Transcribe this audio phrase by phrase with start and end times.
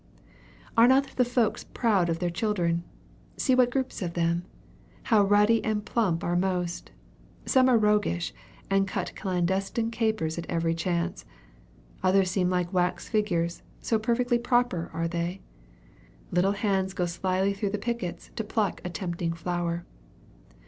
[0.75, 2.83] Are not the folks proud of their children?
[3.37, 4.45] See what groups of them!
[5.03, 6.89] How ruddy and plump are most!
[7.45, 8.33] Some are roguish,
[8.67, 11.23] and cut clandestine capers at every chance.
[12.01, 15.41] Others seem like wax figures, so perfectly proper are they.
[16.31, 19.85] Little hands go slyly through the pickets to pluck a tempting flower.